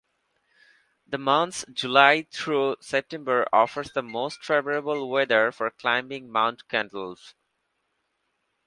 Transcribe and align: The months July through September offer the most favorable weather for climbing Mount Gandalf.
The 1.05 1.19
months 1.19 1.63
July 1.71 2.23
through 2.31 2.77
September 2.81 3.47
offer 3.53 3.83
the 3.83 4.01
most 4.01 4.43
favorable 4.43 5.07
weather 5.07 5.51
for 5.51 5.69
climbing 5.69 6.31
Mount 6.31 6.67
Gandalf. 6.67 7.35